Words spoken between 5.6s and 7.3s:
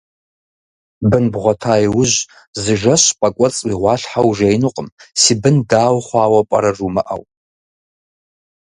дау хъуауэ пӏэрэ жумыӏэу.